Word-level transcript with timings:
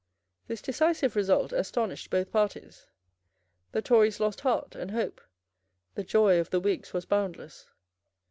This 0.47 0.63
decisive 0.63 1.15
result 1.15 1.51
astonished 1.53 2.09
both 2.09 2.31
parties. 2.31 2.87
The 3.71 3.83
Tories 3.83 4.19
lost 4.19 4.39
heart 4.39 4.73
and 4.73 4.89
hope. 4.89 5.21
The 5.93 6.03
joy 6.03 6.39
of 6.39 6.49
the 6.49 6.59
Whigs 6.59 6.91
was 6.91 7.05
boundless. 7.05 7.67